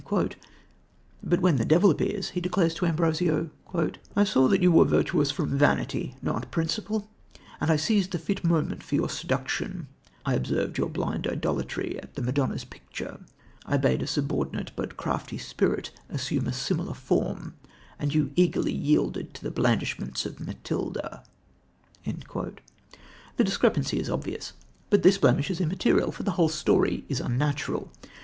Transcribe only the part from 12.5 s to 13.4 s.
picture.